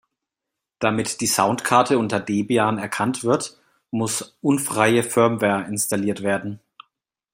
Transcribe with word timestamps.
Damit 0.79 1.21
die 1.21 1.27
Soundkarte 1.27 1.99
unter 1.99 2.19
Debian 2.19 2.79
erkannt 2.79 3.23
wird, 3.23 3.59
muss 3.91 4.35
unfreie 4.41 5.03
Firmware 5.03 5.67
installiert 5.67 6.23
werden. 6.23 6.59